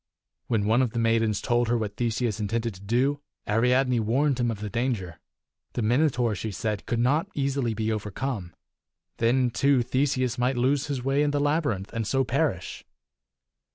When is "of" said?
0.81-0.93, 4.49-4.59